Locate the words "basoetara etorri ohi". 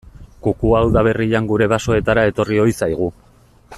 1.75-2.75